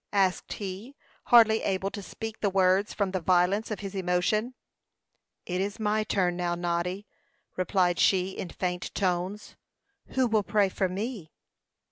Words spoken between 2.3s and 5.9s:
the words from the violence of his emotion. "It is